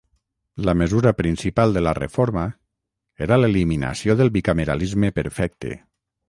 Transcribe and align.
La 0.67 0.73
mesura 0.81 1.11
principal 1.17 1.75
de 1.75 1.83
la 1.87 1.93
reforma 1.97 2.45
era 3.27 3.39
l’eliminació 3.43 4.17
del 4.23 4.33
bicameralisme 4.39 5.13
perfecte. 5.21 5.77